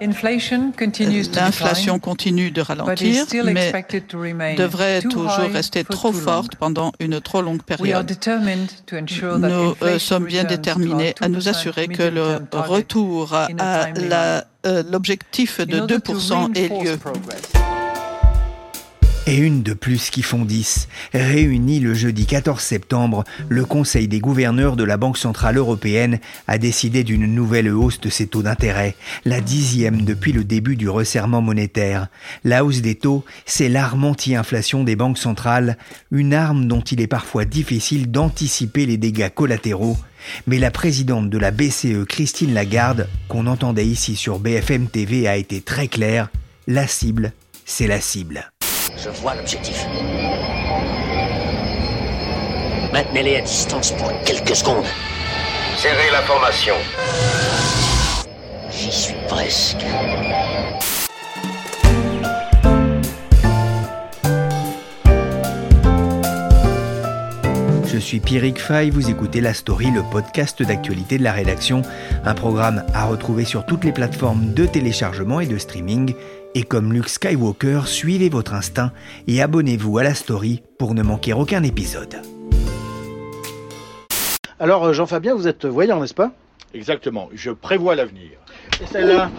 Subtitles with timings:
[0.00, 3.72] L'inflation continue de ralentir, mais
[4.56, 8.10] devrait toujours rester trop forte pendant une trop longue période.
[8.90, 13.48] Nous euh, sommes bien déterminés à nous assurer que le retour à
[14.66, 16.98] euh, l'objectif de 2% ait lieu
[19.30, 20.88] et une de plus qui font 10.
[21.14, 26.58] Réuni le jeudi 14 septembre, le Conseil des gouverneurs de la Banque Centrale Européenne a
[26.58, 31.42] décidé d'une nouvelle hausse de ses taux d'intérêt, la dixième depuis le début du resserrement
[31.42, 32.08] monétaire.
[32.42, 35.78] La hausse des taux, c'est l'arme anti-inflation des banques centrales,
[36.10, 39.96] une arme dont il est parfois difficile d'anticiper les dégâts collatéraux.
[40.48, 45.36] Mais la présidente de la BCE, Christine Lagarde, qu'on entendait ici sur BFM TV, a
[45.36, 46.30] été très claire.
[46.66, 47.32] La cible,
[47.64, 48.50] c'est la cible.
[49.02, 49.86] Je vois l'objectif.
[52.92, 54.84] Maintenez-les à distance pour quelques secondes.
[55.78, 56.74] Serrez la formation.
[58.70, 59.86] J'y suis presque.
[67.86, 71.82] Je suis Pierrick Fay, vous écoutez La Story, le podcast d'actualité de la rédaction,
[72.24, 76.14] un programme à retrouver sur toutes les plateformes de téléchargement et de streaming
[76.54, 78.92] et comme Luke Skywalker, suivez votre instinct
[79.26, 82.22] et abonnez-vous à la story pour ne manquer aucun épisode.
[84.58, 86.32] Alors euh, Jean-Fabien, vous êtes voyant, n'est-ce pas?
[86.74, 88.30] Exactement, je prévois l'avenir.
[88.82, 89.30] Et celle-là?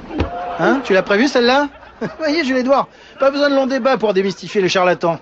[0.59, 0.81] Hein?
[0.83, 1.69] Tu l'as prévu celle-là?
[2.17, 2.87] Voyez Jules Edouard,
[3.19, 5.19] pas besoin de long débat pour démystifier les charlatans.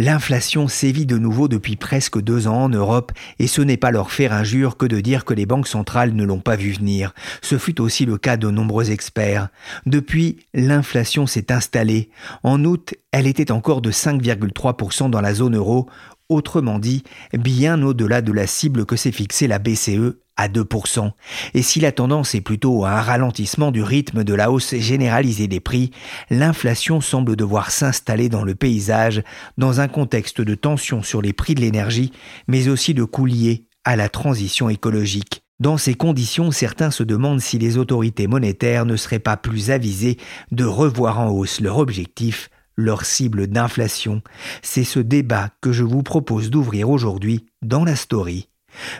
[0.00, 4.10] L'inflation sévit de nouveau depuis presque deux ans en Europe et ce n'est pas leur
[4.10, 7.12] faire injure que de dire que les banques centrales ne l'ont pas vu venir.
[7.42, 9.50] Ce fut aussi le cas de nombreux experts.
[9.84, 12.08] Depuis, l'inflation s'est installée.
[12.42, 15.86] En août, elle était encore de 5,3% dans la zone euro,
[16.30, 17.02] autrement dit,
[17.34, 21.10] bien au-delà de la cible que s'est fixée la BCE à 2%.
[21.52, 25.48] Et si la tendance est plutôt à un ralentissement du rythme de la hausse généralisée
[25.48, 25.90] des prix,
[26.30, 29.22] l'inflation semble devoir s'installer dans le paysage
[29.58, 32.10] dans un contexte de tension sur les prix de l'énergie,
[32.48, 35.42] mais aussi de coûts liés à la transition écologique.
[35.60, 40.16] Dans ces conditions, certains se demandent si les autorités monétaires ne seraient pas plus avisées
[40.52, 44.22] de revoir en hausse leur objectif, leur cible d'inflation.
[44.62, 48.49] C'est ce débat que je vous propose d'ouvrir aujourd'hui dans la story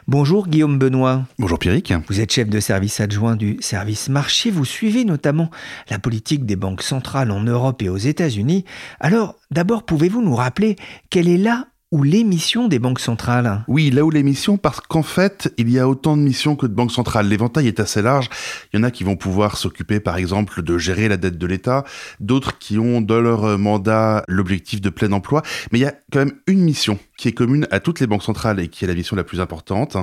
[0.06, 1.24] Bonjour Guillaume Benoît.
[1.38, 1.92] Bonjour Pierrick.
[2.08, 4.50] Vous êtes chef de service adjoint du service marché.
[4.50, 5.50] Vous suivez notamment
[5.88, 8.64] la politique des banques centrales en Europe et aux États-Unis.
[9.00, 10.76] Alors, d'abord, pouvez-vous nous rappeler
[11.10, 14.80] quelle est là ou les missions des banques centrales Oui, là où les missions, parce
[14.80, 17.26] qu'en fait, il y a autant de missions que de banques centrales.
[17.26, 18.28] L'éventail est assez large.
[18.72, 21.46] Il y en a qui vont pouvoir s'occuper, par exemple, de gérer la dette de
[21.46, 21.84] l'État,
[22.20, 25.42] d'autres qui ont dans leur mandat l'objectif de plein emploi.
[25.72, 28.22] Mais il y a quand même une mission qui est commune à toutes les banques
[28.22, 29.96] centrales et qui est la mission la plus importante,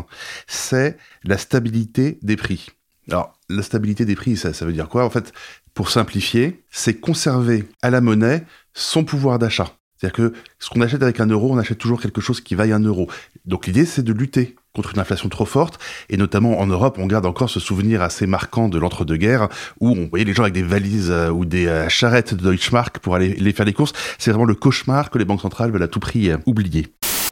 [0.46, 2.68] c'est la stabilité des prix.
[3.10, 5.06] Alors, la stabilité des prix, ça, ça veut dire quoi?
[5.06, 5.32] En fait,
[5.74, 8.44] pour simplifier, c'est conserver à la monnaie
[8.74, 9.78] son pouvoir d'achat.
[9.98, 12.72] C'est-à-dire que ce qu'on achète avec un euro, on achète toujours quelque chose qui vaille
[12.72, 13.08] un euro.
[13.46, 17.08] Donc l'idée, c'est de lutter contre une inflation trop forte, et notamment en Europe, on
[17.08, 19.50] garde encore ce souvenir assez marquant de l'entre-deux-guerres,
[19.80, 23.00] où on voyait les gens avec des valises euh, ou des euh, charrettes de Deutschmark
[23.00, 23.94] pour aller les faire les courses.
[24.20, 26.88] C'est vraiment le cauchemar que les banques centrales veulent à tout prix euh, oublier.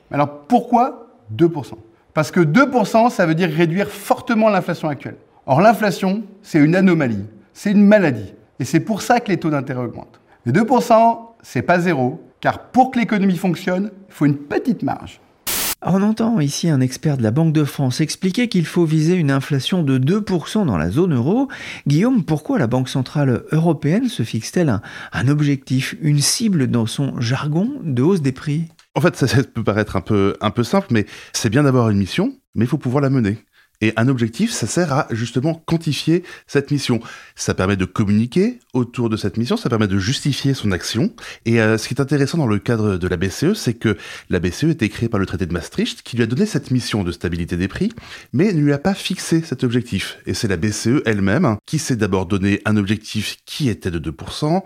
[0.09, 1.73] Alors pourquoi 2%
[2.15, 5.17] Parce que 2%, ça veut dire réduire fortement l'inflation actuelle.
[5.45, 9.51] Or l'inflation, c'est une anomalie, c'est une maladie, et c'est pour ça que les taux
[9.51, 10.19] d'intérêt augmentent.
[10.47, 15.19] Les 2%, c'est pas zéro, car pour que l'économie fonctionne, il faut une petite marge.
[15.81, 19.31] On entend ici un expert de la Banque de France expliquer qu'il faut viser une
[19.31, 21.47] inflation de 2% dans la zone euro.
[21.87, 24.79] Guillaume, pourquoi la Banque Centrale Européenne se fixe-t-elle
[25.11, 28.65] un, objectif, une cible dans son jargon de hausse des prix?
[28.93, 31.89] En fait, ça, ça, peut paraître un peu, un peu simple, mais c'est bien d'avoir
[31.89, 33.39] une mission, mais il faut pouvoir la mener.
[33.81, 36.99] Et un objectif, ça sert à justement quantifier cette mission.
[37.35, 41.13] Ça permet de communiquer autour de cette mission, ça permet de justifier son action.
[41.45, 43.95] Et euh, ce qui est intéressant dans le cadre de la BCE, c'est que
[44.29, 47.03] la BCE été créée par le traité de Maastricht, qui lui a donné cette mission
[47.03, 47.91] de stabilité des prix,
[48.33, 50.17] mais ne lui a pas fixé cet objectif.
[50.25, 53.99] Et c'est la BCE elle-même qui qui s'est d'abord donné un objectif qui était de
[53.99, 54.61] 2%,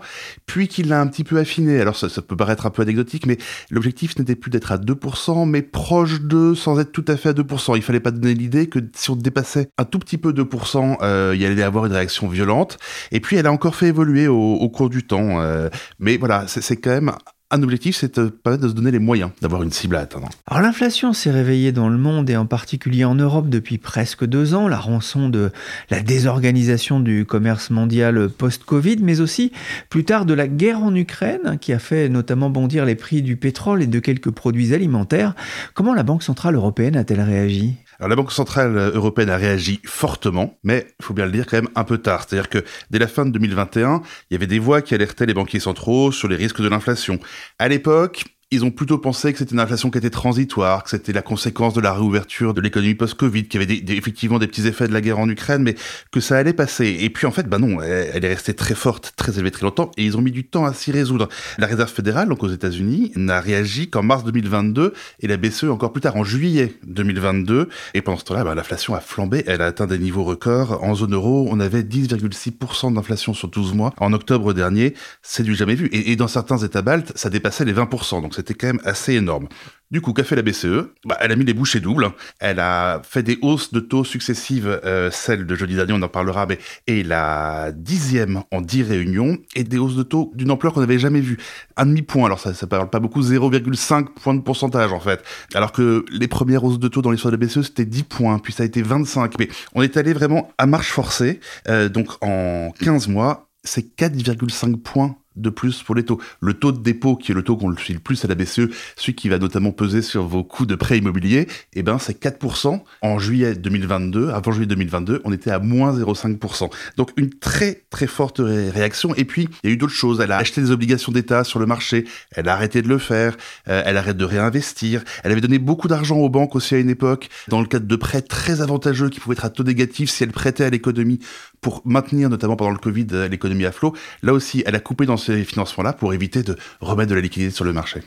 [0.46, 1.80] puis qui l'a un petit peu affiné.
[1.80, 3.36] Alors ça, ça peut paraître un peu anecdotique, mais
[3.68, 7.32] l'objectif n'était plus d'être à 2%, mais proche de, sans être tout à fait à
[7.32, 7.74] 2%.
[7.74, 11.34] Il fallait pas donner l'idée que si on dépassait un tout petit peu 2%, euh,
[11.36, 12.78] il allait avoir une réaction violente.
[13.12, 15.40] Et puis elle a encore fait évoluer au, cours du temps.
[15.40, 15.68] Euh,
[15.98, 17.12] mais voilà, c'est quand même
[17.52, 20.28] un objectif, c'est de, de se donner les moyens d'avoir une cible à atteindre.
[20.46, 24.54] Alors l'inflation s'est réveillée dans le monde et en particulier en Europe depuis presque deux
[24.54, 25.50] ans, la rançon de
[25.90, 29.50] la désorganisation du commerce mondial post-Covid, mais aussi
[29.88, 33.36] plus tard de la guerre en Ukraine qui a fait notamment bondir les prix du
[33.36, 35.34] pétrole et de quelques produits alimentaires.
[35.74, 37.78] Comment la Banque Centrale Européenne a-t-elle réagi?
[38.00, 41.58] Alors la Banque Centrale Européenne a réagi fortement, mais il faut bien le dire quand
[41.58, 42.24] même un peu tard.
[42.26, 44.00] C'est-à-dire que dès la fin de 2021,
[44.30, 47.20] il y avait des voix qui alertaient les banquiers centraux sur les risques de l'inflation.
[47.58, 51.12] À l'époque, ils ont plutôt pensé que c'était une inflation qui était transitoire, que c'était
[51.12, 54.88] la conséquence de la réouverture de l'économie post-Covid, qu'il y avait effectivement des petits effets
[54.88, 55.76] de la guerre en Ukraine, mais
[56.10, 56.98] que ça allait passer.
[57.00, 59.92] Et puis en fait, bah non, elle, est restée très forte, très élevée très longtemps,
[59.96, 61.28] et ils ont mis du temps à s'y résoudre.
[61.58, 65.92] La Réserve fédérale, donc aux États-Unis, n'a réagi qu'en mars 2022, et la BCE encore
[65.92, 67.68] plus tard, en juillet 2022.
[67.94, 70.82] Et pendant ce temps-là, bah, l'inflation a flambé, elle a atteint des niveaux records.
[70.82, 73.94] En zone euro, on avait 10,6% d'inflation sur 12 mois.
[73.98, 75.88] En octobre dernier, c'est du jamais vu.
[75.92, 78.22] Et, dans certains États baltes, ça dépassait les 20%.
[78.22, 79.48] Donc c'était quand même assez énorme.
[79.90, 82.10] Du coup, qu'a fait la BCE bah, Elle a mis les bouchées doubles.
[82.38, 86.08] Elle a fait des hausses de taux successives, euh, celle de jeudi dernier, on en
[86.08, 90.72] parlera, mais et la dixième en dix réunions, et des hausses de taux d'une ampleur
[90.72, 91.38] qu'on n'avait jamais vue.
[91.76, 95.24] Un demi-point, alors ça ne parle pas beaucoup, 0,5 points de pourcentage en fait.
[95.54, 98.38] Alors que les premières hausses de taux dans l'histoire de la BCE, c'était 10 points,
[98.38, 99.40] puis ça a été 25.
[99.40, 101.40] Mais on est allé vraiment à marche forcée.
[101.68, 106.20] Euh, donc en 15 mois, c'est 4,5 points de plus pour les taux.
[106.40, 108.34] Le taux de dépôt, qui est le taux qu'on le suit le plus à la
[108.34, 112.20] BCE, celui qui va notamment peser sur vos coûts de prêt immobilier, eh ben, c'est
[112.20, 112.80] 4%.
[113.02, 116.70] En juillet 2022, avant juillet 2022, on était à moins 0,5%.
[116.96, 119.14] Donc, une très, très forte réaction.
[119.14, 120.20] Et puis, il y a eu d'autres choses.
[120.20, 122.04] Elle a acheté des obligations d'État sur le marché.
[122.32, 123.36] Elle a arrêté de le faire.
[123.68, 125.02] Euh, elle arrête de réinvestir.
[125.24, 127.96] Elle avait donné beaucoup d'argent aux banques aussi à une époque, dans le cadre de
[127.96, 131.20] prêts très avantageux qui pouvaient être à taux négatif si elle prêtait à l'économie
[131.60, 133.94] pour maintenir, notamment pendant le Covid, l'économie à flot.
[134.22, 137.50] Là aussi, elle a coupé dans ces financements-là pour éviter de remettre de la liquidité
[137.52, 138.02] sur le marché.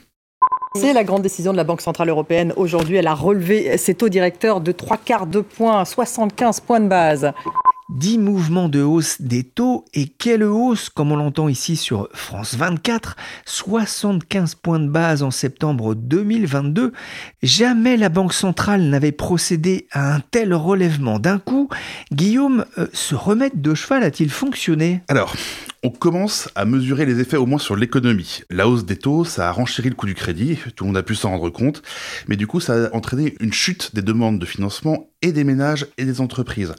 [0.75, 2.51] C'est la grande décision de la Banque Centrale Européenne.
[2.55, 6.87] Aujourd'hui, elle a relevé ses taux directeurs de trois quarts de point, 75 points de
[6.87, 7.31] base.
[7.89, 12.55] 10 mouvements de hausse des taux et quelle hausse comme on l'entend ici sur France
[12.55, 13.15] 24,
[13.45, 16.93] 75 points de base en septembre 2022.
[17.41, 21.69] Jamais la Banque centrale n'avait procédé à un tel relèvement d'un coup.
[22.11, 25.01] Guillaume, euh, ce remède de cheval a-t-il fonctionné?
[25.07, 25.35] Alors,
[25.85, 28.39] on commence à mesurer les effets au moins sur l'économie.
[28.49, 31.03] La hausse des taux, ça a renchéri le coût du crédit, tout le monde a
[31.03, 31.81] pu s'en rendre compte,
[32.29, 35.85] mais du coup ça a entraîné une chute des demandes de financement et des ménages
[35.97, 36.73] et des entreprises.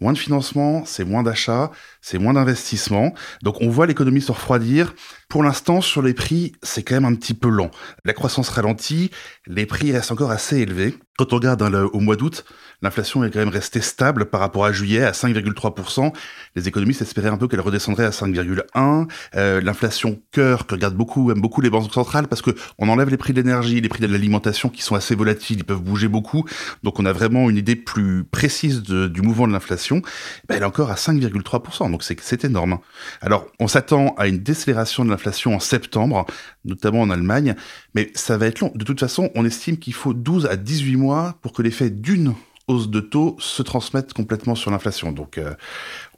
[0.00, 1.70] Moins de financement, c'est moins d'achats,
[2.02, 4.94] c'est moins d'investissement, donc on voit l'économie se refroidir.
[5.28, 7.70] Pour l'instant, sur les prix, c'est quand même un petit peu lent.
[8.04, 9.10] La croissance ralentit,
[9.46, 10.96] les prix restent encore assez élevés.
[11.16, 12.44] Quand on regarde hein, au mois d'août,
[12.80, 16.12] L'inflation est quand même restée stable par rapport à juillet à 5,3%.
[16.54, 18.12] Les économistes espéraient un peu qu'elle redescendrait à
[18.54, 19.08] 5,1%.
[19.36, 23.08] Euh, l'inflation cœur que regardent beaucoup, aiment beaucoup les banques centrales parce que on enlève
[23.10, 26.08] les prix de l'énergie, les prix de l'alimentation qui sont assez volatiles, ils peuvent bouger
[26.08, 26.44] beaucoup.
[26.82, 30.02] Donc on a vraiment une idée plus précise du mouvement de l'inflation.
[30.48, 31.90] Ben, elle est encore à 5,3%.
[31.90, 32.78] Donc c'est énorme.
[33.20, 36.26] Alors on s'attend à une décélération de l'inflation en septembre,
[36.64, 37.54] notamment en Allemagne,
[37.94, 38.72] mais ça va être long.
[38.74, 42.34] De toute façon, on estime qu'il faut 12 à 18 mois pour que l'effet d'une
[42.68, 45.12] hausse de taux se transmettent complètement sur l'inflation.
[45.12, 45.54] Donc euh,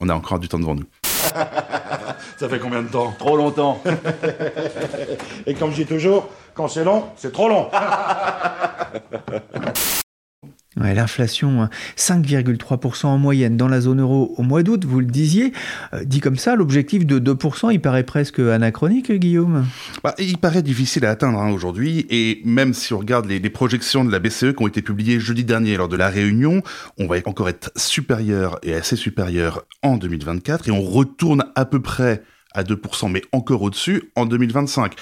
[0.00, 0.86] on a encore du temps devant nous.
[2.38, 3.80] Ça fait combien de temps Trop longtemps.
[5.46, 7.70] Et comme je dis toujours, quand c'est long, c'est trop long.
[10.80, 15.52] L'inflation, 5,3% en moyenne dans la zone euro au mois d'août, vous le disiez.
[15.92, 19.66] Euh, dit comme ça, l'objectif de 2%, il paraît presque anachronique, Guillaume?
[20.02, 24.04] Bah, Il paraît difficile à atteindre hein, aujourd'hui, et même si on regarde les, projections
[24.04, 26.62] de la BCE qui ont été publiées jeudi dernier lors de la réunion,
[26.98, 31.80] on va encore être supérieur et assez supérieur en 2024, et on retourne à peu
[31.80, 32.22] près
[32.52, 34.94] à 2%, mais encore au-dessus en 2025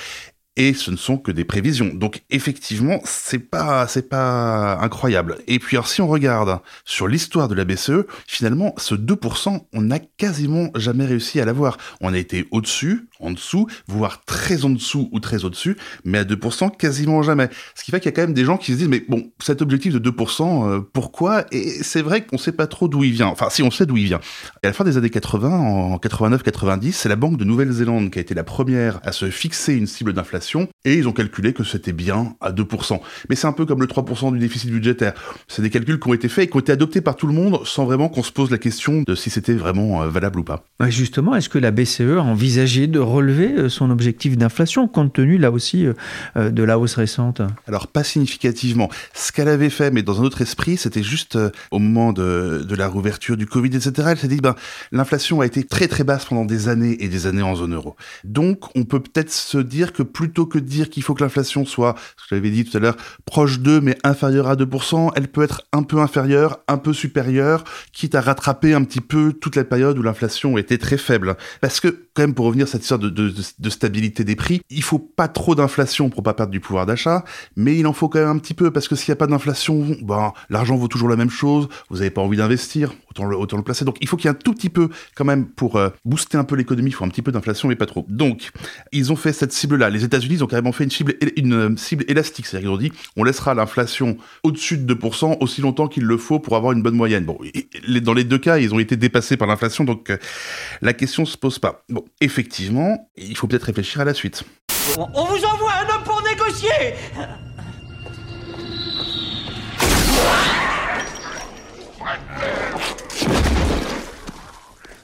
[0.59, 1.95] et ce ne sont que des prévisions.
[1.95, 5.39] Donc effectivement, c'est pas c'est pas incroyable.
[5.47, 9.81] Et puis alors si on regarde sur l'histoire de la BCE, finalement ce 2%, on
[9.81, 11.79] n'a quasiment jamais réussi à l'avoir.
[12.01, 16.25] On a été au-dessus en dessous, voire très en dessous ou très au-dessus, mais à
[16.25, 17.49] 2% quasiment jamais.
[17.75, 19.31] Ce qui fait qu'il y a quand même des gens qui se disent, mais bon,
[19.41, 21.45] cet objectif de 2%, euh, pourquoi?
[21.53, 23.27] Et c'est vrai qu'on sait pas trop d'où il vient.
[23.27, 24.21] Enfin, si on sait d'où il vient.
[24.63, 28.23] à la fin des années 80, en 89-90, c'est la Banque de Nouvelle-Zélande qui a
[28.23, 31.93] été la première à se fixer une cible d'inflation, et ils ont calculé que c'était
[31.93, 33.01] bien à 2%.
[33.29, 35.15] Mais c'est un peu comme le 3% du déficit budgétaire.
[35.49, 37.33] C'est des calculs qui ont été faits et qui ont été adoptés par tout le
[37.33, 40.45] monde sans vraiment qu'on se pose la question de si c'était vraiment euh, valable ou
[40.45, 40.65] pas.
[40.89, 45.39] justement, est-ce que la BCE a envisagé de relever euh, son objectif d'inflation compte tenu
[45.39, 45.87] là aussi
[46.37, 48.89] euh, de la hausse récente Alors pas significativement.
[49.15, 51.39] Ce qu'elle avait fait, mais dans un autre esprit, c'était juste
[51.71, 54.09] au moment de, de, la rouverture du Covid, etc.
[54.11, 54.55] Elle s'est dit, ben,
[54.93, 57.97] l'inflation a été très très basse pendant des années et des années en zone euro.
[58.25, 61.65] Donc on peut peut-être se dire que plutôt que de dire qu'il faut que l'inflation
[61.65, 65.29] soit, ce que j'avais dit tout à l'heure, proche d'eux mais inférieure à 2%, elle
[65.29, 69.57] peut être un peu inférieure, un peu supérieure, quitte à rattraper un petit peu toute
[69.57, 71.37] la période où l'inflation était très faible.
[71.61, 75.29] Parce que, même, pour revenir à cette histoire de, stabilité des prix, il faut pas
[75.29, 77.25] trop d'inflation pour pas perdre du pouvoir d'achat,
[77.57, 79.27] mais il en faut quand même un petit peu, parce que s'il n'y a pas
[79.27, 83.37] d'inflation, ben, l'argent vaut toujours la même chose, vous n'avez pas envie d'investir, autant le,
[83.37, 83.85] autant le placer.
[83.85, 86.39] Donc il faut qu'il y ait un tout petit peu, quand même, pour euh, booster
[86.39, 88.07] un peu l'économie, il faut un petit peu d'inflation, mais pas trop.
[88.09, 88.51] Donc,
[88.93, 89.91] ils ont fait cette cible-là.
[89.91, 92.93] Les États-Unis ont carrément fait une cible, une euh, cible élastique, c'est-à-dire qu'ils ont dit,
[93.17, 96.95] on laissera l'inflation au-dessus de 2% aussi longtemps qu'il le faut pour avoir une bonne
[96.95, 97.25] moyenne.
[97.25, 97.39] Bon,
[98.03, 100.19] dans les deux cas, ils ont été dépassés par l'inflation, donc euh,
[100.83, 101.85] la question se pose pas.
[101.89, 104.45] Bon, effectivement, il faut peut-être réfléchir à la suite.
[104.97, 106.95] On vous envoie un homme pour négocier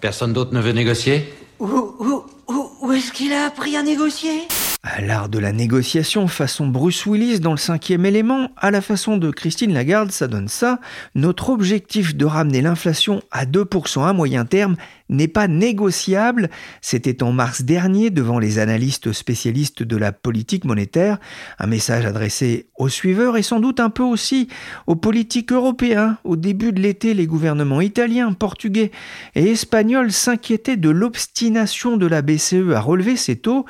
[0.01, 1.33] Personne d'autre ne veut négocier?
[1.61, 4.43] Où, où, où, où est-ce qu'il a appris à négocier?
[4.83, 9.17] À l'art de la négociation façon Bruce Willis dans le cinquième élément, à la façon
[9.17, 10.79] de Christine Lagarde, ça donne ça.
[11.15, 14.77] Notre objectif de ramener l'inflation à 2% à moyen terme
[15.15, 16.51] n'est pas négociable.
[16.81, 21.19] C'était en mars dernier devant les analystes spécialistes de la politique monétaire.
[21.59, 24.49] Un message adressé aux suiveurs et sans doute un peu aussi
[24.87, 26.19] aux politiques européens.
[26.25, 28.91] Au début de l'été, les gouvernements italiens, portugais
[29.35, 33.65] et espagnols s'inquiétaient de l'obstination de la BCE à relever ses taux.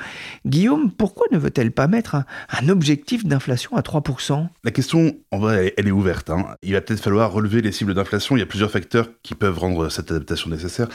[0.45, 5.73] Guillaume, pourquoi ne veut-elle pas mettre un, objectif d'inflation à 3% La question, en vrai,
[5.77, 6.29] elle est ouverte.
[6.29, 6.45] Hein.
[6.63, 8.35] Il va peut-être falloir relever les cibles d'inflation.
[8.35, 10.87] Il y a plusieurs facteurs qui peuvent rendre cette adaptation nécessaire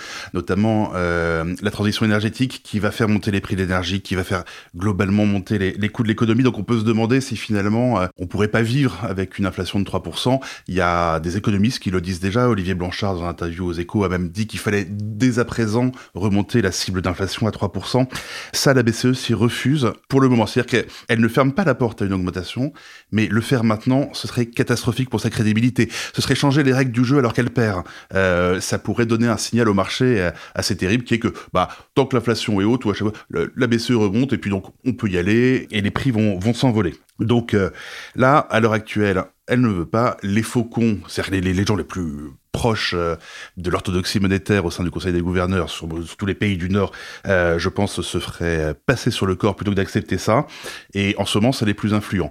[0.51, 4.45] euh, la transition énergétique qui va faire monter les prix de l'énergie, qui va faire
[4.77, 6.43] globalement monter les, coûts de l'économie.
[6.43, 9.81] Donc on peut se demander si finalement euh, on pourrait pas vivre avec une inflation
[9.81, 10.41] de 3%.
[10.69, 12.49] Il y a des économistes qui le disent déjà.
[12.49, 15.93] Olivier Blanchard, dans un interview aux échos, a même dit qu'il fallait dès à présent
[16.15, 18.07] remonter la cible d'inflation à 3%.
[18.53, 20.47] Ça, la BCE s'y refuse pour le moment.
[20.47, 22.73] C'est-à-dire qu'elle ne ferme pas la porte à une augmentation,
[23.13, 25.89] mais le faire maintenant, ce serait catastrophique pour sa crédibilité.
[26.15, 27.85] Ce serait changer les règles du jeu alors qu'elle perd.
[28.15, 31.69] Euh, ça pourrait donner un signal au marché euh, assez terrible qui est que bah,
[31.95, 34.67] tant que l'inflation est haute, ou à chaque fois, la BCE remonte et puis donc
[34.85, 36.95] on peut y aller et les prix vont, vont s'envoler.
[37.19, 37.71] Donc euh,
[38.15, 40.17] là, à l'heure actuelle, elle ne veut pas.
[40.23, 44.91] Les faucons, c'est-à-dire les, les, gens les plus proches de l'orthodoxie monétaire au sein du
[44.91, 46.93] Conseil des gouverneurs sur, tous les pays du Nord,
[47.25, 50.47] je pense, se feraient passer sur le corps plutôt que d'accepter ça.
[50.95, 52.31] Et en ce moment, c'est les plus influents.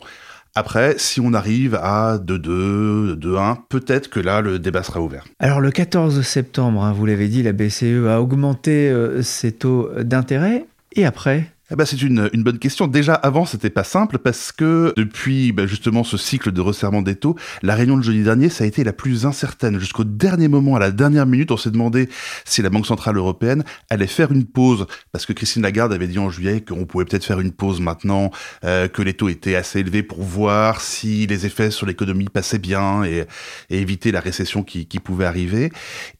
[0.59, 5.23] Après, si on arrive à 2-2, 2-1, peut-être que là, le débat sera ouvert.
[5.39, 9.89] Alors le 14 septembre, hein, vous l'avez dit, la BCE a augmenté euh, ses taux
[10.01, 10.65] d'intérêt.
[10.97, 11.49] Et après?
[11.71, 12.87] Eh ben, c'est une, une, bonne question.
[12.87, 17.15] Déjà, avant, c'était pas simple parce que depuis ben, justement ce cycle de resserrement des
[17.15, 19.79] taux, la réunion de jeudi dernier, ça a été la plus incertaine.
[19.79, 22.09] Jusqu'au dernier moment, à la dernière minute, on s'est demandé
[22.45, 26.19] si la Banque Centrale Européenne allait faire une pause parce que Christine Lagarde avait dit
[26.19, 28.31] en juillet qu'on pouvait peut-être faire une pause maintenant,
[28.63, 32.57] euh, que les taux étaient assez élevés pour voir si les effets sur l'économie passaient
[32.57, 33.25] bien et,
[33.69, 35.71] et, éviter la récession qui, qui, pouvait arriver.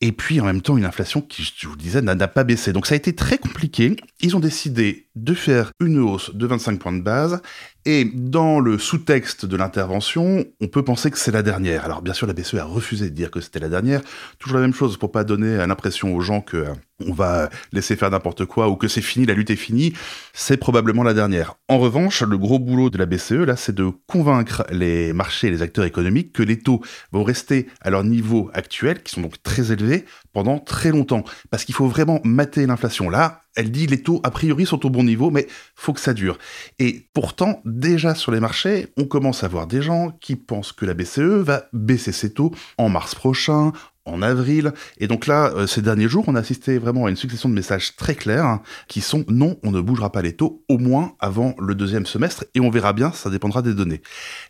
[0.01, 2.71] Et puis, en même temps, une inflation qui, je vous le disais, n'a pas baissé.
[2.71, 3.95] Donc ça a été très compliqué.
[4.21, 7.41] Ils ont décidé de faire une hausse de 25 points de base
[7.85, 11.85] et dans le sous-texte de l'intervention, on peut penser que c'est la dernière.
[11.85, 14.01] Alors bien sûr, la BCE a refusé de dire que c'était la dernière.
[14.37, 16.73] Toujours la même chose pour pas donner l'impression aux gens que euh,
[17.05, 19.93] on va laisser faire n'importe quoi ou que c'est fini, la lutte est finie.
[20.33, 21.55] C'est probablement la dernière.
[21.67, 25.51] En revanche, le gros boulot de la BCE, là, c'est de convaincre les marchés et
[25.51, 26.81] les acteurs économiques que les taux
[27.11, 31.23] vont rester à leur niveau actuel, qui sont donc très élevés, pendant très longtemps.
[31.49, 33.09] Parce qu'il faut vraiment mater l'inflation.
[33.09, 36.13] Là, elle dit les taux a priori sont au bon niveau, mais faut que ça
[36.13, 36.37] dure.
[36.77, 40.85] Et pourtant, déjà sur les marchés, on commence à voir des gens qui pensent que
[40.85, 43.71] la BCE va baisser ses taux en mars prochain,
[44.09, 44.73] en avril.
[44.99, 47.53] Et donc là, euh, ces derniers jours, on a assisté vraiment à une succession de
[47.53, 51.13] messages très clairs hein, qui sont non, on ne bougera pas les taux, au moins
[51.19, 54.01] avant le deuxième semestre, et on verra bien, ça dépendra des données.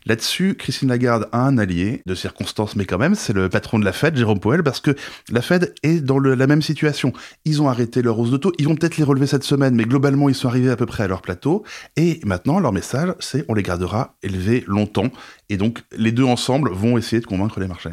[0.06, 3.84] Là-dessus, Christine Lagarde a un allié de circonstance, mais quand même, c'est le patron de
[3.84, 4.94] la Fed, Jérôme Powell, parce que
[5.30, 7.12] la Fed est dans la même situation.
[7.44, 9.84] Ils ont arrêté leur hausse de taux, ils vont peut-être les relever cette semaine, mais
[9.84, 11.64] globalement, ils sont arrivés à peu près à leur plateau,
[11.96, 15.10] et maintenant, leur message, c'est on les gardera élevés longtemps,
[15.48, 17.90] et donc les deux ensemble vont essayer de convaincre les marchés.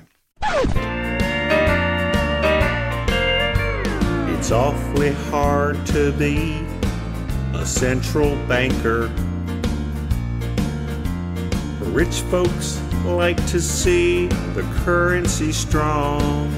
[4.48, 6.66] It's awfully hard to be
[7.54, 9.12] a central banker.
[11.82, 16.50] Rich folks like to see the currency strong.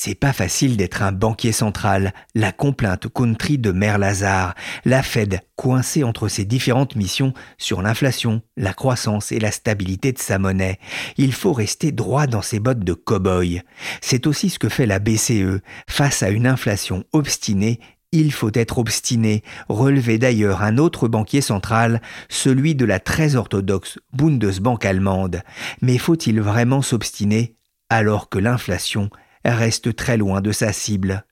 [0.00, 2.14] C'est pas facile d'être un banquier central.
[2.36, 8.40] La complainte country de Mère Lazare, la Fed coincée entre ses différentes missions sur l'inflation,
[8.56, 10.78] la croissance et la stabilité de sa monnaie.
[11.16, 13.62] Il faut rester droit dans ses bottes de cow-boy.
[14.00, 17.80] C'est aussi ce que fait la BCE face à une inflation obstinée
[18.12, 22.00] il faut être obstiné, relevait d'ailleurs un autre banquier central,
[22.30, 25.42] celui de la très orthodoxe Bundesbank allemande.
[25.82, 27.56] Mais faut-il vraiment s'obstiner
[27.90, 29.10] alors que l'inflation
[29.54, 31.24] reste très loin de sa cible.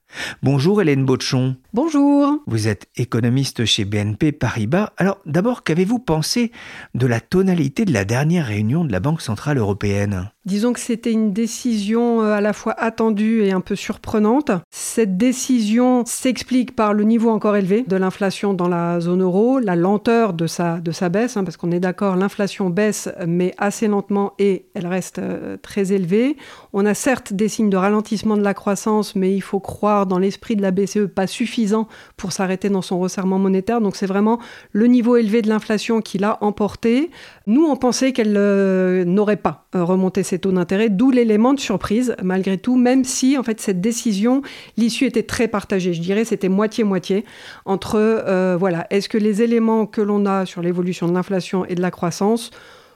[0.42, 1.56] Bonjour Hélène Botchon.
[1.72, 2.38] Bonjour.
[2.46, 4.92] Vous êtes économiste chez BNP Paribas.
[4.96, 6.52] Alors d'abord, qu'avez-vous pensé
[6.94, 10.30] de la tonalité de la dernière réunion de la Banque Centrale Européenne?
[10.46, 14.52] Disons que c'était une décision euh, à la fois attendue et un peu surprenante.
[14.70, 19.74] Cette décision s'explique par le niveau encore élevé de l'inflation dans la zone euro, la
[19.74, 23.88] lenteur de sa, de sa baisse, hein, parce qu'on est d'accord, l'inflation baisse, mais assez
[23.88, 26.36] lentement et elle reste euh, très élevée.
[26.72, 30.18] On a certes des signes de ralentissement de la croissance, mais il faut croire dans
[30.18, 33.80] l'esprit de la BCE pas suffisant pour s'arrêter dans son resserrement monétaire.
[33.80, 34.38] Donc c'est vraiment
[34.72, 37.10] le niveau élevé de l'inflation qui l'a emporté.
[37.46, 42.16] Nous, on pensait qu'elle euh, n'aurait pas remonté ses taux d'intérêt, d'où l'élément de surprise
[42.22, 44.42] malgré tout, même si en fait cette décision,
[44.76, 45.92] l'issue était très partagée.
[45.92, 47.24] Je dirais c'était moitié-moitié
[47.64, 51.74] entre euh, voilà, est-ce que les éléments que l'on a sur l'évolution de l'inflation et
[51.74, 52.50] de la croissance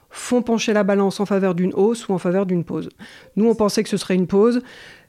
[0.09, 2.89] font pencher la balance en faveur d'une hausse ou en faveur d'une pause?
[3.35, 4.61] Nous, on pensait que ce serait une pause.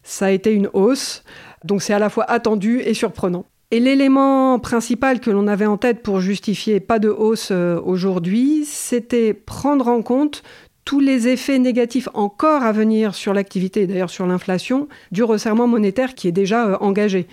[0.03, 1.25] Ça a été une hausse.
[1.65, 3.45] Donc c'est à la fois attendu et surprenant.
[3.71, 8.67] Et l'élément principal que l'on avait en tête pour justifier pas de hausse euh, aujourd'hui,
[8.67, 10.43] c'était prendre en compte
[10.85, 15.67] tous les effets négatifs encore à venir sur l'activité et d'ailleurs sur l'inflation du resserrement
[15.67, 17.27] monétaire qui est déjà euh, engagé.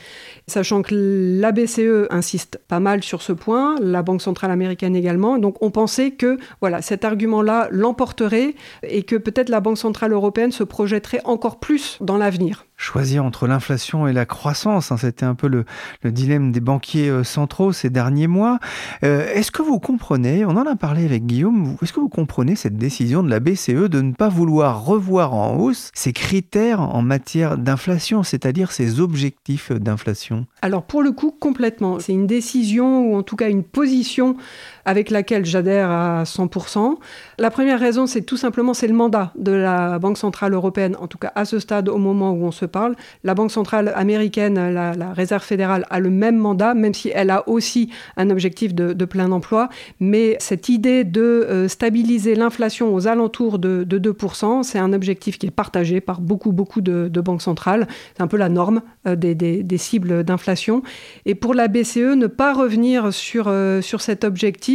[0.48, 0.96] Sachant que
[1.40, 5.40] la BCE insiste pas mal sur ce point, la Banque centrale américaine également.
[5.40, 6.38] Donc on pensait que
[6.82, 12.18] cet argument-là l'emporterait et que peut-être la Banque centrale européenne se projetterait encore plus dans
[12.18, 14.92] l'avenir choisir entre l'inflation et la croissance.
[14.92, 15.66] Hein, c'était un peu le,
[16.06, 18.58] dilemme des banquiers euh, centraux ces derniers mois.
[19.04, 22.56] Euh, est-ce que vous comprenez, on en a parlé avec Guillaume, est-ce que vous comprenez
[22.56, 27.02] cette décision de la BCE de ne pas vouloir revoir en hausse ses critères en
[27.02, 30.48] matière d'inflation, c'est-à-dire ses objectifs d'inflation?
[30.62, 32.00] Alors pour le coup, complètement.
[32.00, 34.38] C'est une décision ou en tout cas une position
[34.86, 36.98] avec laquelle j'adhère à 100%.
[37.38, 41.08] La première raison, c'est tout simplement c'est le mandat de la Banque centrale européenne, en
[41.08, 42.96] tout cas à ce stade, au moment où on se parle.
[43.24, 47.48] La Banque centrale américaine, la, Réserve fédérale, a le même mandat, même si elle a
[47.50, 49.70] aussi un objectif de, plein emploi.
[50.00, 55.48] Mais cette idée de euh, stabiliser l'inflation aux alentours de, 2%, c'est un objectif qui
[55.48, 57.88] est partagé par beaucoup, beaucoup de, banques centrales.
[58.16, 60.84] C'est un peu la norme euh, des, cibles d'inflation.
[61.26, 64.69] Et pour la BCE, ne pas revenir sur, euh, sur cet objectif,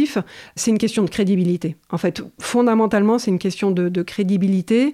[0.55, 1.75] c'est une question de crédibilité.
[1.89, 4.93] En fait, fondamentalement, c'est une question de, crédibilité.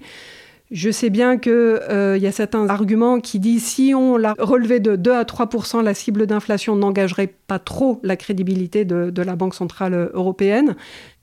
[0.70, 4.80] Je sais bien qu'il euh, y a certains arguments qui disent si on l'a relevé
[4.80, 9.54] de 2 à 3% la cible d'inflation n'engagerait pas trop la crédibilité de, la Banque
[9.54, 10.74] centrale européenne.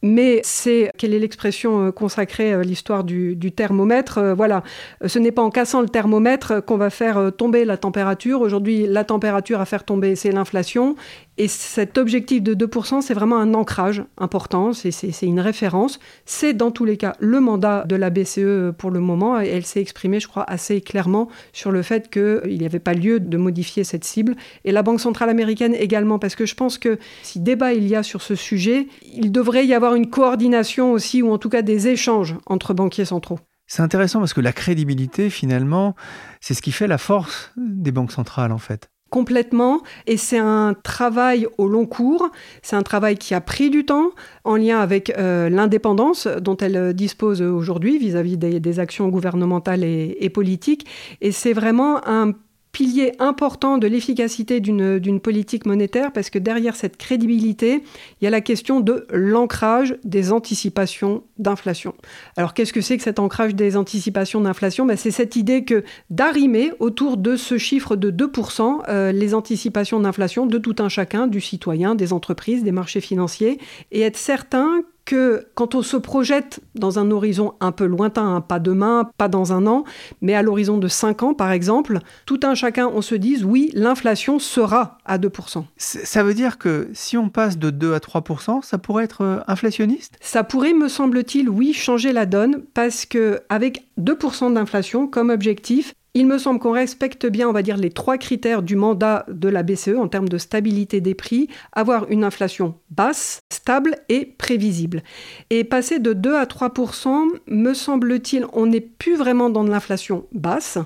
[0.03, 4.61] Mais c'est, quelle est l'expression euh, consacrée à l'histoire du, thermomètre euh, Voilà,
[5.03, 8.41] ce n'est pas en cassant le thermomètre qu'on va faire tomber la température.
[8.41, 10.95] Aujourd'hui, la température à faire tomber, c'est l'inflation.
[11.41, 16.01] Et cet objectif de 2%, c'est vraiment un ancrage important, c'est une référence.
[16.25, 19.39] C'est dans tous les cas le mandat de la BCE pour le moment.
[19.39, 22.93] Et elle s'est exprimée, je crois, assez clairement sur le fait qu'il n'y avait pas
[22.93, 24.35] lieu de modifier cette cible.
[24.65, 27.95] Et la Banque centrale américaine également, parce que je pense que si débat il y
[27.95, 31.61] a sur ce sujet, il devrait y avoir une coordination aussi, ou en tout cas
[31.61, 33.39] des échanges entre banquiers centraux.
[33.65, 35.95] C'est intéressant parce que la crédibilité, finalement,
[36.41, 39.81] c'est ce qui fait la force des banques centrales, en fait complètement.
[40.07, 42.29] Et c'est un travail au long cours,
[42.61, 44.11] c'est un travail qui a pris du temps
[44.43, 50.85] en lien avec euh, l'indépendance dont elle dispose aujourd'hui vis-à-vis des, actions gouvernementales et politiques.
[51.21, 52.33] Et c'est vraiment un
[52.71, 57.83] pilier important de l'efficacité d'une politique monétaire parce que derrière cette crédibilité,
[58.21, 61.95] il y a la question de l'ancrage des anticipations d'inflation.
[62.37, 64.85] Alors qu'est-ce que c'est que cet ancrage des anticipations d'inflation?
[64.85, 69.99] Ben, C'est cette idée que d'arrimer autour de ce chiffre de 2% euh, les anticipations
[69.99, 73.59] d'inflation de tout un chacun, du citoyen, des entreprises, des marchés financiers,
[73.91, 78.41] et être certain que quand on se projette dans un horizon un peu lointain, hein,
[78.41, 79.85] pas demain, pas dans un an,
[80.21, 83.71] mais à l'horizon de 5 ans par exemple, tout un chacun, on se dise oui,
[83.73, 85.63] l'inflation sera à 2%.
[85.77, 89.39] Ça veut dire que si on passe de 2 à 3%, ça pourrait être euh,
[89.47, 90.19] inflationniste?
[90.21, 95.95] Ça pourrait, me semble-t-il, oui, changer la donne parce que avec 2% d'inflation comme objectif,
[96.19, 99.63] il me semble qu'on respecte bien, on va les trois critères du mandat de la
[99.63, 105.01] BCE en termes de stabilité des prix, avoir une inflation basse, stable et prévisible.
[105.49, 110.25] Et passer de 2 à 3% me semble-t-il, on n'est plus vraiment dans de l'inflation
[110.33, 110.77] basse,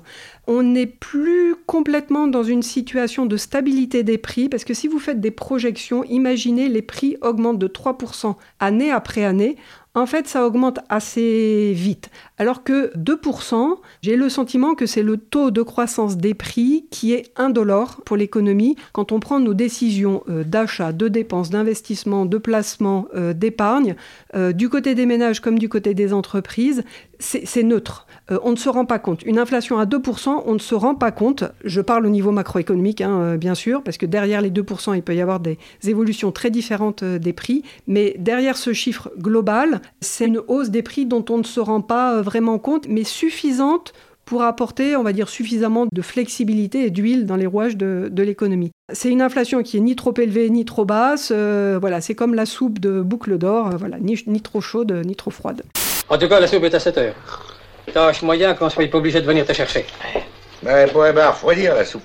[0.46, 5.00] on n'est plus complètement dans une situation de stabilité des prix, parce que si vous
[5.00, 9.58] faites des projections, imaginez les prix augmentent de 3% année après année
[9.96, 12.10] en fait, ça augmente assez vite.
[12.40, 17.14] Alors que 2%, j'ai le sentiment que c'est le taux de croissance des prix qui
[17.14, 18.76] est indolore pour l'économie.
[18.92, 23.96] Quand on prend nos décisions euh, d'achat, de dépenses, d'investissement, de placement, euh, d'épargne,
[24.36, 26.84] euh, du côté des ménages comme du côté des entreprises,
[27.20, 28.06] c'est neutre.
[28.44, 29.24] on ne se rend pas compte.
[29.24, 31.46] Une inflation à 2%, on ne se rend pas compte.
[31.64, 35.16] Je parle au niveau macroéconomique, hein, bien sûr, parce que derrière les 2%, il peut
[35.16, 37.64] y avoir des évolutions très différentes des prix.
[37.88, 41.82] Mais derrière ce chiffre global, c'est une hausse des prix dont on ne se rend
[41.82, 43.94] pas euh, vraiment compte, mais suffisante
[44.26, 48.72] pour apporter, on va dire, suffisamment de flexibilité et d'huile dans les rouages de, l'économie.
[48.94, 51.32] C'est une inflation qui est ni trop élevée ni trop basse.
[51.36, 54.92] Euh, voilà, c'est comme la soupe de boucle d'or, euh, voilà, ni, ni, trop chaude
[55.06, 55.64] ni trop froide.
[56.10, 57.16] En tout cas, la soupe est à 7 heures.
[57.94, 59.86] Tâche moyen qu'on soit pas obligé de venir te chercher.
[60.64, 62.04] Mais pour refroidir la soupe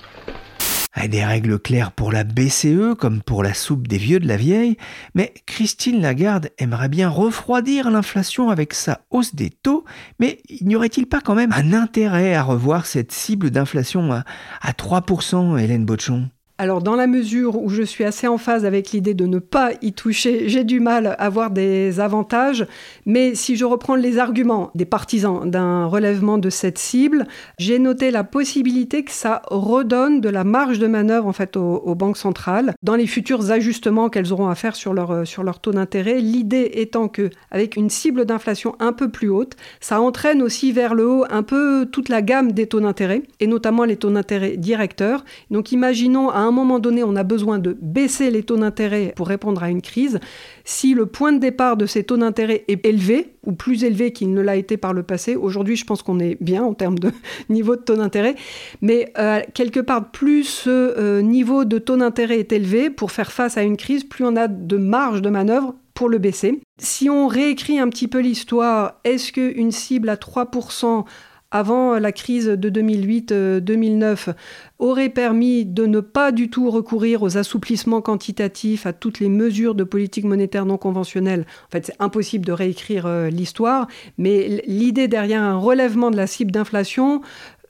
[1.07, 4.77] des règles claires pour la BCE comme pour la soupe des vieux de la vieille,
[5.15, 9.85] mais Christine Lagarde aimerait bien refroidir l'inflation avec sa hausse des taux,
[10.19, 14.25] mais n'y aurait-il pas quand même un intérêt à revoir cette cible d'inflation à,
[14.61, 16.29] à 3%, Hélène Bochon
[16.61, 19.71] alors dans la mesure où je suis assez en phase avec l'idée de ne pas
[19.81, 22.67] y toucher, j'ai du mal à voir des avantages,
[23.07, 28.11] mais si je reprends les arguments des partisans d'un relèvement de cette cible, j'ai noté
[28.11, 32.75] la possibilité que ça redonne de la marge de manœuvre en fait aux, banques centrales
[32.83, 36.19] dans les futurs ajustements qu'elles auront à faire sur leur, sur leur taux d'intérêt.
[36.19, 40.95] L'idée étant que avec une cible d'inflation un peu plus haute, ça entraîne aussi vers
[40.95, 44.57] le haut un peu toute la gamme des taux d'intérêt et notamment les taux d'intérêt
[44.57, 45.25] directeurs.
[45.53, 49.29] Donc imaginons à un moment donné, on a besoin de baisser les taux d'intérêt pour
[49.29, 50.19] répondre à une crise,
[50.65, 54.33] si le point de départ de ces taux d'intérêt est élevé, ou plus élevé qu'il
[54.33, 57.11] ne l'a été par le passé, aujourd'hui je pense qu'on est bien en termes de
[57.49, 58.35] niveau de taux d'intérêt,
[58.83, 63.33] mais euh, quelque part, plus ce euh, niveau de taux d'intérêt est élevé pour faire
[63.33, 66.61] face à une crise, plus on a de marge de manœuvre pour le baisser.
[66.79, 71.05] Si on réécrit un petit peu l'histoire, est-ce qu'une cible à 3%
[71.51, 74.35] avant la crise de 2008-2009
[74.79, 79.75] aurait permis de ne pas du tout recourir aux assouplissements quantitatifs, à toutes les mesures
[79.75, 81.47] de politique monétaire non conventionnelle.
[81.69, 86.27] En fait, c'est impossible de réécrire euh, l'histoire, mais l'idée derrière un relèvement de la
[86.27, 87.23] cible d'inflation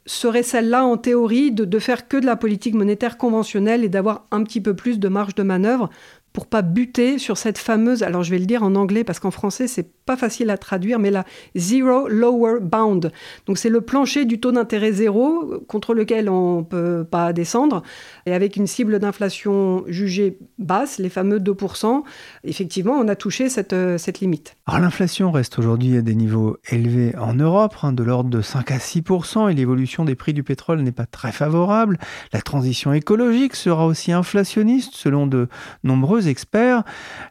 [0.06, 4.26] serait celle-là en théorie de, de faire que de la politique monétaire conventionnelle et d'avoir
[4.30, 5.90] un petit peu plus de marge de manœuvre
[6.32, 9.30] pour pas buter sur cette fameuse, alors je vais le dire en anglais parce qu'en
[9.30, 13.12] français c'est pas facile à traduire, mais la zero lower bound.
[13.44, 17.82] Donc c'est le plancher du taux d'intérêt zéro contre lequel on peut pas descendre
[18.24, 22.04] et avec une cible d'inflation jugée basse, les fameux 2%,
[22.44, 24.56] effectivement on a touché cette, euh, cette limite.
[24.66, 28.70] Alors l'inflation reste aujourd'hui à des niveaux élevés en Europe, hein, de l'ordre de 5
[28.70, 31.98] à 6%, et l'évolution des prix du pétrole n'est pas très favorable.
[32.32, 35.48] La transition écologique sera aussi inflationniste selon de
[35.84, 36.82] nombreux experts,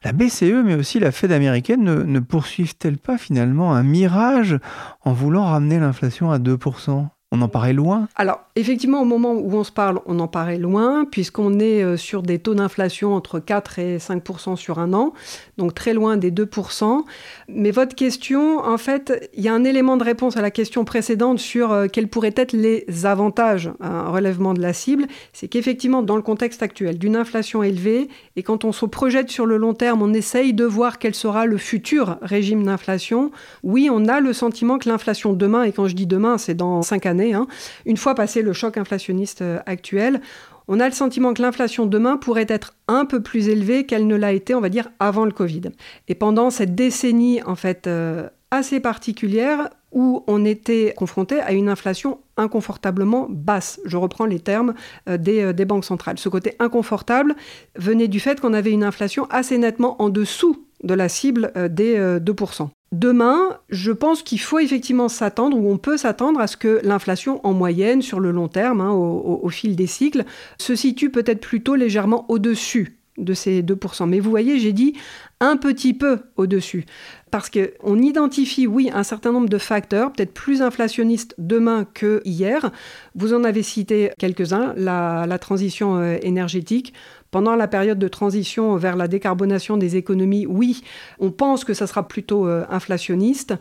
[0.03, 2.19] la BCE mais aussi la Fed américaine ne, ne
[2.67, 4.59] poursuivent-elles pas finalement un mirage
[5.03, 9.53] en voulant ramener l'inflation à 2% on en paraît loin Alors, effectivement, au moment où
[9.53, 13.39] on se parle, on en paraît loin, puisqu'on est euh, sur des taux d'inflation entre
[13.39, 15.13] 4 et 5% sur un an,
[15.57, 17.03] donc très loin des 2%
[17.49, 20.85] Mais votre question, en fait, il y a un élément de réponse à la question
[20.85, 25.05] précédente sur euh, quels pourraient être les avantages à un relèvement de la cible.
[25.33, 29.45] C'est qu'effectivement, dans le contexte actuel d'une inflation élevée, et quand on se projette sur
[29.45, 33.31] le long terme, on essaye de voir quel sera le futur régime d'inflation.
[33.63, 36.81] Oui, on a le sentiment que l'inflation demain, et quand je dis demain, c'est dans
[36.81, 37.47] 5 années, Hein.
[37.85, 40.21] Une fois passé le choc inflationniste euh, actuel,
[40.67, 44.15] on a le sentiment que l'inflation demain pourrait être un peu plus élevée qu'elle ne
[44.15, 45.61] l'a été, on va dire, avant le Covid.
[46.07, 51.69] Et pendant cette décennie, en fait, euh, assez particulière où on était confronté à une
[51.69, 53.79] inflation inconfortablement basse.
[53.85, 54.73] Je reprends les termes
[55.07, 56.19] euh, des, des banques centrales.
[56.19, 57.35] Ce côté inconfortable
[57.75, 61.97] venait du fait qu'on avait une inflation assez nettement en dessous de la cible des
[61.97, 62.69] 2%.
[62.93, 67.45] Demain, je pense qu'il faut effectivement s'attendre, ou on peut s'attendre à ce que l'inflation
[67.45, 70.23] en moyenne, sur le long terme, hein, au, fil des cycles,
[70.57, 74.07] se situe peut-être plutôt légèrement au-dessus de ces 2%.
[74.07, 74.93] Mais vous voyez, j'ai dit
[75.41, 76.85] un petit peu au-dessus.
[77.29, 82.71] Parce qu'on identifie, oui, un certain nombre de facteurs, peut-être plus inflationnistes demain que hier.
[83.15, 86.93] Vous en avez cité quelques-uns, la transition euh, énergétique.
[87.31, 90.81] Pendant la période de transition vers la décarbonation des économies, oui,
[91.19, 93.53] on pense que ça sera plutôt euh, inflationniste.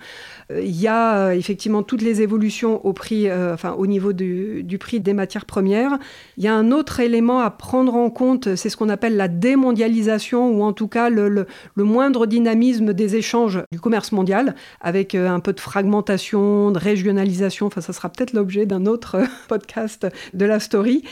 [0.53, 4.65] Euh, il y a euh, effectivement toutes les évolutions au prix, enfin au niveau du,
[4.79, 5.99] prix des matières premières.
[6.37, 9.29] Il y a un autre élément à prendre en compte, c'est ce qu'on appelle la
[9.29, 15.41] démondialisation ou en tout cas le, moindre dynamisme des échanges du commerce mondial, avec un
[15.41, 17.67] peu de fragmentation, de régionalisation.
[17.67, 21.03] Enfin, ça sera peut-être l'objet d'un autre podcast de la story.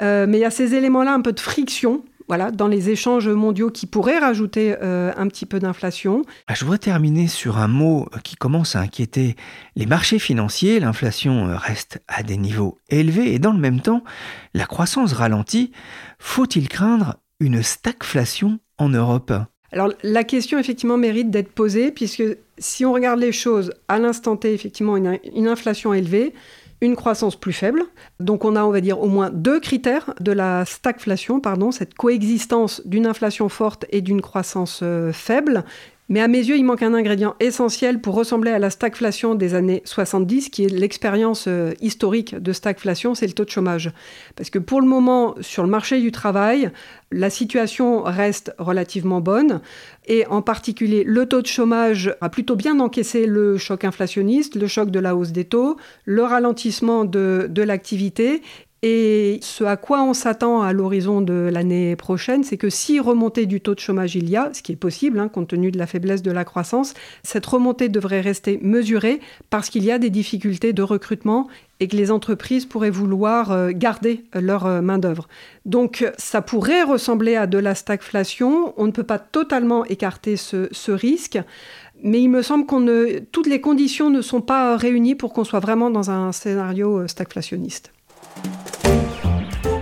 [0.00, 3.70] mais il y a ces éléments-là, un peu de friction voilà, dans les échanges mondiaux
[3.70, 6.22] qui pourraient rajouter euh, un petit peu d'inflation.
[6.46, 9.36] Ah, je voudrais terminer sur un mot qui commence à inquiéter
[9.76, 10.80] les marchés financiers.
[10.80, 14.02] L'inflation euh, reste à des niveaux élevés et dans le même temps,
[14.54, 15.72] la croissance ralentit.
[16.18, 19.32] Faut-il craindre une stagflation en Europe?
[19.72, 22.22] Alors la question effectivement mérite d'être posée puisque
[22.58, 26.32] si on regarde les choses à l'instant T, effectivement une inflation élevée,
[26.84, 27.82] une croissance plus faible.
[28.20, 31.94] Donc on a, on va dire, au moins deux critères de la stagflation, pardon, cette
[31.94, 35.64] coexistence d'une inflation forte et d'une croissance euh, faible.
[36.10, 39.54] Mais à mes yeux, il manque un ingrédient essentiel pour ressembler à la stagflation des
[39.54, 43.90] années 70, qui est l'expérience euh, historique de stagflation, c'est le taux de chômage.
[44.36, 46.70] Parce que pour le moment, sur le marché du travail,
[47.10, 49.62] la situation reste relativement bonne.
[50.06, 54.66] Et en particulier, le taux de chômage a plutôt bien encaissé le choc inflationniste, le
[54.66, 58.42] choc de la hausse des taux, le ralentissement de, de l'activité
[58.86, 63.46] et ce à quoi on s'attend à l'horizon de l'année prochaine, c'est que si remontée
[63.46, 65.78] du taux de chômage il y a, ce qui est possible hein, compte tenu de
[65.78, 66.92] la faiblesse de la croissance,
[67.22, 71.48] cette remontée devrait rester mesurée parce qu'il y a des difficultés de recrutement
[71.80, 75.28] et que les entreprises pourraient vouloir euh, garder leur euh, main-d'œuvre.
[75.64, 78.74] Donc ça pourrait ressembler à de la stagflation.
[78.76, 81.38] On ne peut pas totalement écarter ce, ce risque.
[82.02, 85.60] Mais il me semble que toutes les conditions ne sont pas réunies pour qu'on soit
[85.60, 87.93] vraiment dans un scénario euh, stagflationniste.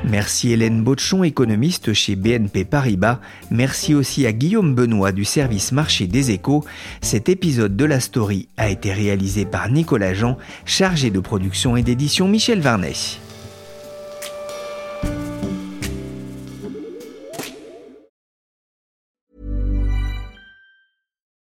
[0.05, 3.21] Merci Hélène Botchon, économiste chez BNP Paribas.
[3.51, 6.65] Merci aussi à Guillaume Benoît du service marché des échos.
[7.01, 11.83] Cet épisode de la story a été réalisé par Nicolas Jean, chargé de production et
[11.83, 12.95] d'édition Michel Varnet.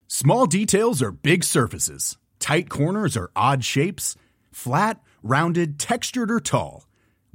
[0.08, 2.16] Small details are big surfaces.
[2.40, 4.16] Tight corners are odd shapes.
[4.50, 6.86] Flat, rounded, textured or tall.